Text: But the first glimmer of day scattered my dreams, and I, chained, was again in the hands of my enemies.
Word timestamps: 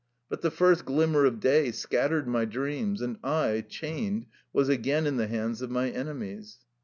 But 0.29 0.41
the 0.41 0.49
first 0.49 0.83
glimmer 0.83 1.25
of 1.25 1.39
day 1.39 1.69
scattered 1.71 2.27
my 2.27 2.45
dreams, 2.45 3.03
and 3.03 3.19
I, 3.23 3.61
chained, 3.69 4.25
was 4.51 4.67
again 4.67 5.05
in 5.05 5.17
the 5.17 5.27
hands 5.27 5.61
of 5.61 5.69
my 5.69 5.91
enemies. 5.91 6.57